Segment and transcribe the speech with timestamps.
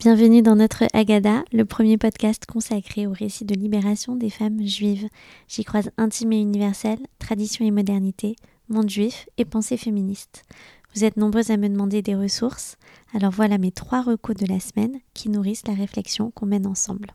[0.00, 5.08] Bienvenue dans notre Agada, le premier podcast consacré au récit de libération des femmes juives.
[5.48, 8.36] J'y croise intime et universel, tradition et modernité,
[8.68, 10.44] monde juif et pensée féministe.
[10.94, 12.76] Vous êtes nombreux à me demander des ressources,
[13.12, 17.08] alors voilà mes trois recos de la semaine qui nourrissent la réflexion qu'on mène ensemble.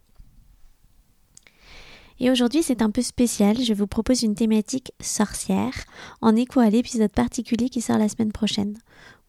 [2.20, 3.60] Et aujourd'hui, c'est un peu spécial.
[3.62, 5.74] Je vous propose une thématique sorcière
[6.22, 8.78] en écho à l'épisode particulier qui sort la semaine prochaine.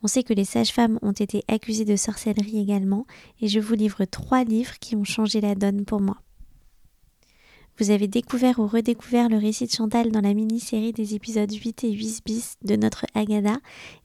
[0.05, 3.07] On sait que les sages-femmes ont été accusées de sorcellerie également,
[3.41, 6.19] et je vous livre trois livres qui ont changé la donne pour moi.
[7.79, 11.85] Vous avez découvert ou redécouvert le récit de Chantal dans la mini-série des épisodes 8
[11.85, 13.57] et 8 bis de notre Agada,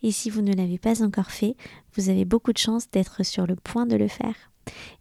[0.02, 1.58] et si vous ne l'avez pas encore fait,
[1.96, 4.49] vous avez beaucoup de chance d'être sur le point de le faire.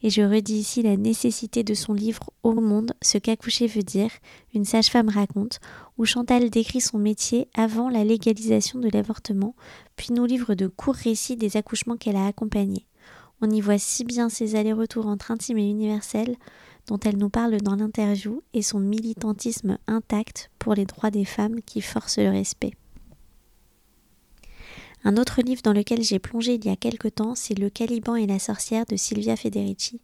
[0.02, 4.10] Et je redis ici la nécessité de son livre Au monde, ce qu'accoucher veut dire,
[4.54, 5.60] une sage-femme raconte,
[5.96, 9.54] où Chantal décrit son métier avant la légalisation de l'avortement,
[9.96, 12.86] puis nous livre de courts récits des accouchements qu'elle a accompagnés.
[13.40, 16.36] On y voit si bien ses allers-retours entre intime et universel,
[16.88, 21.60] dont elle nous parle dans l'interview, et son militantisme intact pour les droits des femmes
[21.64, 22.72] qui force le respect.
[25.04, 28.16] Un autre livre dans lequel j'ai plongé il y a quelque temps, c'est Le Caliban
[28.16, 30.00] et la sorcière de Silvia Federici.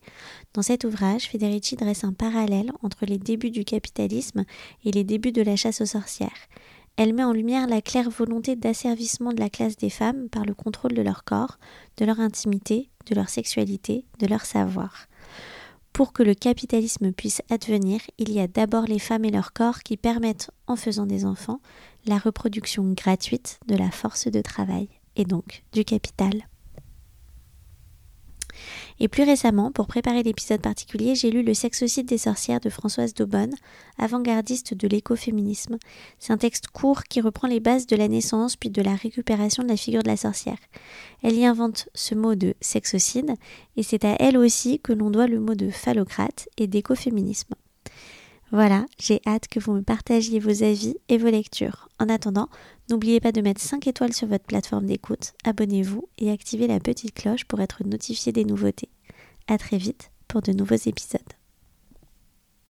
[0.53, 4.45] Dans cet ouvrage, Federici dresse un parallèle entre les débuts du capitalisme
[4.85, 6.49] et les débuts de la chasse aux sorcières.
[6.97, 10.55] Elle met en lumière la claire volonté d'asservissement de la classe des femmes par le
[10.55, 11.59] contrôle de leur corps,
[11.97, 15.09] de leur intimité, de leur sexualité, de leur savoir.
[15.95, 19.79] Pour que le capitalisme puisse advenir, il y a d'abord les femmes et leur corps
[19.85, 21.61] qui permettent, en faisant des enfants,
[22.05, 26.49] la reproduction gratuite de la force de travail et donc du capital.
[29.01, 33.13] Et plus récemment, pour préparer l'épisode particulier, j'ai lu Le sexocide des sorcières de Françoise
[33.13, 33.55] Daubonne,
[33.99, 35.79] avant-gardiste de l'écoféminisme.
[36.21, 39.65] C'est un texte court qui reprend les bases de la naissance puis de la récupération
[39.65, 40.59] de la figure de la sorcière.
[41.23, 43.35] Elle y invente ce mot de sexocide
[43.77, 47.55] et c'est à elle aussi que l'on doit le mot de phallocrate et d'écoféminisme.
[48.53, 51.89] Voilà, j'ai hâte que vous me partagiez vos avis et vos lectures.
[51.99, 52.49] En attendant,
[52.89, 57.15] n'oubliez pas de mettre 5 étoiles sur votre plateforme d'écoute, abonnez-vous et activez la petite
[57.15, 58.91] cloche pour être notifié des nouveautés.
[59.47, 61.34] A très vite pour de nouveaux épisodes.